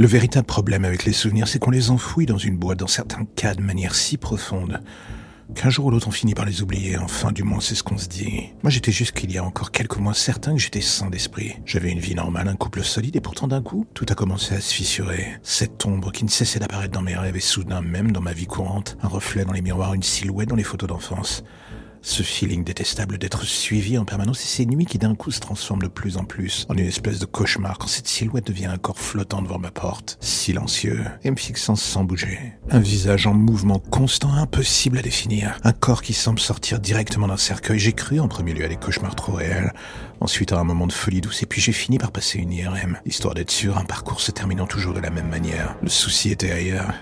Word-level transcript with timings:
Le 0.00 0.06
véritable 0.06 0.46
problème 0.46 0.84
avec 0.84 1.04
les 1.06 1.12
souvenirs, 1.12 1.48
c'est 1.48 1.58
qu'on 1.58 1.72
les 1.72 1.90
enfouit 1.90 2.24
dans 2.24 2.38
une 2.38 2.56
boîte, 2.56 2.78
dans 2.78 2.86
certains 2.86 3.24
cas 3.34 3.56
de 3.56 3.62
manière 3.62 3.96
si 3.96 4.16
profonde, 4.16 4.80
qu'un 5.56 5.70
jour 5.70 5.86
ou 5.86 5.90
l'autre 5.90 6.06
on 6.06 6.12
finit 6.12 6.34
par 6.34 6.44
les 6.44 6.62
oublier, 6.62 6.96
enfin 6.96 7.32
du 7.32 7.42
moins 7.42 7.58
c'est 7.58 7.74
ce 7.74 7.82
qu'on 7.82 7.98
se 7.98 8.06
dit. 8.06 8.50
Moi 8.62 8.70
j'étais 8.70 8.92
juste 8.92 9.10
qu'il 9.10 9.32
y 9.32 9.38
a 9.38 9.42
encore 9.42 9.72
quelques 9.72 9.96
mois 9.96 10.14
certain 10.14 10.54
que 10.54 10.60
j'étais 10.60 10.82
sain 10.82 11.10
d'esprit. 11.10 11.56
J'avais 11.64 11.90
une 11.90 11.98
vie 11.98 12.14
normale, 12.14 12.46
un 12.46 12.54
couple 12.54 12.84
solide, 12.84 13.16
et 13.16 13.20
pourtant 13.20 13.48
d'un 13.48 13.60
coup, 13.60 13.88
tout 13.92 14.06
a 14.08 14.14
commencé 14.14 14.54
à 14.54 14.60
se 14.60 14.72
fissurer. 14.72 15.36
Cette 15.42 15.84
ombre 15.84 16.12
qui 16.12 16.24
ne 16.24 16.30
cessait 16.30 16.60
d'apparaître 16.60 16.94
dans 16.94 17.02
mes 17.02 17.16
rêves 17.16 17.36
et 17.36 17.40
soudain 17.40 17.82
même 17.82 18.12
dans 18.12 18.22
ma 18.22 18.32
vie 18.32 18.46
courante, 18.46 18.96
un 19.02 19.08
reflet 19.08 19.44
dans 19.44 19.52
les 19.52 19.62
miroirs, 19.62 19.94
une 19.94 20.04
silhouette 20.04 20.48
dans 20.48 20.54
les 20.54 20.62
photos 20.62 20.88
d'enfance. 20.88 21.42
Ce 22.02 22.22
feeling 22.22 22.64
détestable 22.64 23.18
d'être 23.18 23.44
suivi 23.44 23.98
en 23.98 24.04
permanence 24.04 24.42
et 24.42 24.46
ces 24.46 24.66
nuits 24.66 24.86
qui 24.86 24.98
d'un 24.98 25.14
coup 25.14 25.30
se 25.30 25.40
transforment 25.40 25.82
de 25.82 25.88
plus 25.88 26.16
en 26.16 26.24
plus 26.24 26.66
en 26.68 26.74
une 26.74 26.86
espèce 26.86 27.18
de 27.18 27.26
cauchemar 27.26 27.78
quand 27.78 27.88
cette 27.88 28.08
silhouette 28.08 28.46
devient 28.46 28.66
un 28.66 28.78
corps 28.78 28.98
flottant 28.98 29.42
devant 29.42 29.58
ma 29.58 29.70
porte, 29.70 30.16
silencieux 30.20 31.04
et 31.24 31.30
me 31.30 31.36
fixant 31.36 31.76
sans 31.76 32.04
bouger. 32.04 32.54
Un 32.70 32.80
visage 32.80 33.26
en 33.26 33.34
mouvement 33.34 33.78
constant, 33.78 34.32
impossible 34.32 34.98
à 34.98 35.02
définir. 35.02 35.58
Un 35.64 35.72
corps 35.72 36.02
qui 36.02 36.12
semble 36.12 36.40
sortir 36.40 36.78
directement 36.78 37.28
d'un 37.28 37.36
cercueil. 37.36 37.78
J'ai 37.78 37.92
cru 37.92 38.20
en 38.20 38.28
premier 38.28 38.54
lieu 38.54 38.64
à 38.64 38.68
des 38.68 38.76
cauchemars 38.76 39.16
trop 39.16 39.32
réels. 39.32 39.72
Ensuite 40.20 40.52
à 40.52 40.58
un 40.58 40.64
moment 40.64 40.86
de 40.86 40.92
folie 40.92 41.20
douce 41.20 41.42
et 41.42 41.46
puis 41.46 41.60
j'ai 41.60 41.72
fini 41.72 41.98
par 41.98 42.12
passer 42.12 42.38
une 42.38 42.52
IRM, 42.52 42.98
histoire 43.06 43.34
d'être 43.34 43.50
sûr 43.50 43.78
un 43.78 43.84
parcours 43.84 44.20
se 44.20 44.32
terminant 44.32 44.66
toujours 44.66 44.94
de 44.94 45.00
la 45.00 45.10
même 45.10 45.28
manière. 45.28 45.76
Le 45.82 45.88
souci 45.88 46.30
était 46.30 46.50
ailleurs. 46.50 46.92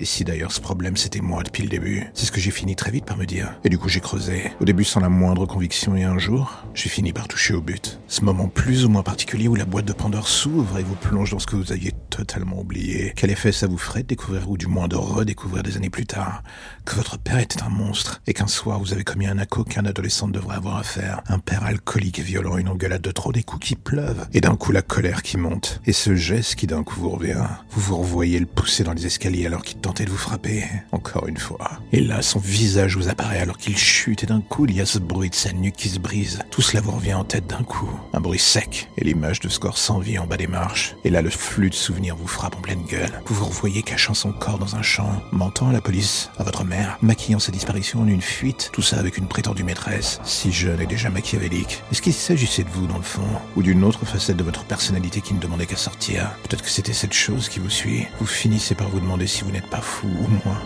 Et 0.00 0.04
si 0.04 0.22
d'ailleurs 0.24 0.52
ce 0.52 0.60
problème 0.60 0.96
c'était 0.96 1.20
moi 1.20 1.42
depuis 1.42 1.64
le 1.64 1.68
début 1.68 2.06
C'est 2.14 2.26
ce 2.26 2.30
que 2.30 2.40
j'ai 2.40 2.52
fini 2.52 2.76
très 2.76 2.92
vite 2.92 3.04
par 3.04 3.16
me 3.16 3.26
dire. 3.26 3.54
Et 3.64 3.68
du 3.68 3.78
coup 3.78 3.88
j'ai 3.88 4.00
creusé. 4.00 4.52
Au 4.60 4.64
début 4.64 4.84
sans 4.84 5.00
la 5.00 5.08
moindre 5.08 5.44
conviction 5.44 5.96
et 5.96 6.04
un 6.04 6.18
jour, 6.18 6.62
j'ai 6.72 6.88
fini 6.88 7.12
par 7.12 7.26
toucher 7.26 7.54
au 7.54 7.60
but. 7.60 7.97
Ce 8.10 8.24
moment 8.24 8.48
plus 8.48 8.86
ou 8.86 8.88
moins 8.88 9.02
particulier 9.02 9.48
où 9.48 9.54
la 9.54 9.66
boîte 9.66 9.84
de 9.84 9.92
Pandore 9.92 10.28
s'ouvre 10.28 10.78
et 10.78 10.82
vous 10.82 10.94
plonge 10.94 11.32
dans 11.32 11.38
ce 11.38 11.46
que 11.46 11.56
vous 11.56 11.72
aviez 11.72 11.92
totalement 12.08 12.60
oublié. 12.60 13.12
Quel 13.14 13.30
effet 13.30 13.52
ça 13.52 13.66
vous 13.66 13.76
ferait 13.76 14.02
de 14.02 14.08
découvrir 14.08 14.50
ou 14.50 14.56
du 14.56 14.66
moins 14.66 14.88
de 14.88 14.96
redécouvrir 14.96 15.62
des 15.62 15.76
années 15.76 15.90
plus 15.90 16.06
tard 16.06 16.42
que 16.86 16.94
votre 16.94 17.18
père 17.18 17.38
était 17.38 17.62
un 17.62 17.68
monstre 17.68 18.22
et 18.26 18.32
qu'un 18.32 18.46
soir 18.46 18.80
vous 18.80 18.94
avez 18.94 19.04
commis 19.04 19.26
un 19.26 19.36
acco 19.36 19.62
qu'un 19.62 19.84
adolescent 19.84 20.26
devrait 20.26 20.56
avoir 20.56 20.78
à 20.78 20.84
faire? 20.84 21.20
Un 21.28 21.38
père 21.38 21.64
alcoolique 21.64 22.18
et 22.18 22.22
violent, 22.22 22.56
une 22.56 22.68
engueulade 22.68 23.02
de 23.02 23.10
trop, 23.10 23.30
des 23.30 23.42
coups 23.42 23.66
qui 23.66 23.76
pleuvent 23.76 24.26
et 24.32 24.40
d'un 24.40 24.56
coup 24.56 24.72
la 24.72 24.82
colère 24.82 25.22
qui 25.22 25.36
monte. 25.36 25.82
Et 25.84 25.92
ce 25.92 26.16
geste 26.16 26.54
qui 26.54 26.66
d'un 26.66 26.84
coup 26.84 26.98
vous 27.00 27.10
revient. 27.10 27.44
Vous 27.70 27.82
vous 27.82 27.98
revoyez 27.98 28.40
le 28.40 28.46
pousser 28.46 28.84
dans 28.84 28.94
les 28.94 29.04
escaliers 29.04 29.46
alors 29.46 29.62
qu'il 29.62 29.80
tenter 29.80 30.06
de 30.06 30.10
vous 30.10 30.16
frapper, 30.16 30.64
encore 30.92 31.28
une 31.28 31.36
fois. 31.36 31.72
Et 31.92 32.00
là, 32.00 32.22
son 32.22 32.38
visage 32.38 32.96
vous 32.96 33.10
apparaît 33.10 33.40
alors 33.40 33.58
qu'il 33.58 33.76
chute 33.76 34.24
et 34.24 34.26
d'un 34.26 34.40
coup, 34.40 34.64
il 34.64 34.74
y 34.74 34.80
a 34.80 34.86
ce 34.86 34.98
bruit 34.98 35.28
de 35.28 35.34
sa 35.34 35.52
nuque 35.52 35.76
qui 35.76 35.90
se 35.90 35.98
brise. 35.98 36.38
Tout 36.50 36.62
cela 36.62 36.80
vous 36.80 36.92
revient 36.92 37.14
en 37.14 37.24
tête 37.24 37.46
d'un 37.46 37.64
coup. 37.64 37.97
Un 38.12 38.20
bruit 38.20 38.38
sec 38.38 38.88
et 38.96 39.04
l'image 39.04 39.40
de 39.40 39.48
corps 39.58 39.78
sans 39.78 39.98
vie 39.98 40.18
en 40.18 40.26
bas 40.26 40.36
des 40.36 40.46
marches. 40.46 40.94
Et 41.04 41.10
là, 41.10 41.22
le 41.22 41.30
flux 41.30 41.70
de 41.70 41.74
souvenirs 41.74 42.16
vous 42.16 42.26
frappe 42.26 42.56
en 42.56 42.60
pleine 42.60 42.84
gueule. 42.84 43.22
Vous 43.26 43.34
vous 43.34 43.46
revoyez 43.46 43.82
cachant 43.82 44.14
son 44.14 44.32
corps 44.32 44.58
dans 44.58 44.76
un 44.76 44.82
champ, 44.82 45.22
mentant 45.32 45.68
à 45.68 45.72
la 45.72 45.80
police, 45.80 46.30
à 46.38 46.44
votre 46.44 46.64
mère, 46.64 46.98
maquillant 47.02 47.38
sa 47.38 47.52
disparition 47.52 48.02
en 48.02 48.08
une 48.08 48.22
fuite, 48.22 48.70
tout 48.72 48.82
ça 48.82 48.98
avec 48.98 49.18
une 49.18 49.28
prétendue 49.28 49.64
maîtresse, 49.64 50.20
si 50.24 50.52
jeune 50.52 50.80
et 50.80 50.86
déjà 50.86 51.10
machiavélique. 51.10 51.82
Est-ce 51.90 52.02
qu'il 52.02 52.14
s'agissait 52.14 52.64
de 52.64 52.70
vous 52.70 52.86
dans 52.86 52.98
le 52.98 53.02
fond, 53.02 53.28
ou 53.56 53.62
d'une 53.62 53.84
autre 53.84 54.04
facette 54.04 54.36
de 54.36 54.44
votre 54.44 54.64
personnalité 54.64 55.20
qui 55.20 55.34
ne 55.34 55.40
demandait 55.40 55.66
qu'à 55.66 55.76
sortir? 55.76 56.30
Peut-être 56.42 56.62
que 56.62 56.70
c'était 56.70 56.92
cette 56.92 57.14
chose 57.14 57.48
qui 57.48 57.58
vous 57.58 57.70
suit. 57.70 58.06
Vous 58.20 58.26
finissez 58.26 58.74
par 58.74 58.88
vous 58.88 59.00
demander 59.00 59.26
si 59.26 59.42
vous 59.42 59.50
n'êtes 59.50 59.70
pas 59.70 59.80
fou, 59.80 60.08
ou 60.08 60.28
moins. 60.44 60.60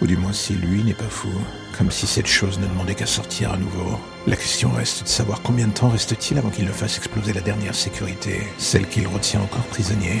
Ou 0.00 0.06
du 0.06 0.16
moins 0.16 0.32
si 0.32 0.54
lui 0.54 0.82
n'est 0.82 0.94
pas 0.94 1.04
fou. 1.04 1.30
Comme 1.76 1.90
si 1.90 2.06
cette 2.06 2.26
chose 2.26 2.58
ne 2.58 2.66
demandait 2.66 2.94
qu'à 2.94 3.06
sortir 3.06 3.52
à 3.52 3.56
nouveau. 3.56 3.98
La 4.26 4.36
question 4.36 4.70
reste 4.70 5.04
de 5.04 5.08
savoir 5.08 5.42
combien 5.42 5.66
de 5.66 5.72
temps 5.72 5.88
reste-t-il 5.88 6.38
avant 6.38 6.50
qu'il 6.50 6.64
ne 6.66 6.72
fasse 6.72 6.98
exploser 6.98 7.32
la 7.32 7.40
dernière 7.40 7.74
sécurité, 7.74 8.42
celle 8.58 8.86
qu'il 8.88 9.06
retient 9.06 9.40
encore 9.40 9.64
prisonnier. 9.64 10.20